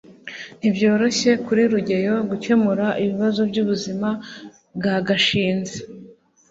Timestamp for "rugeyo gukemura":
1.73-2.85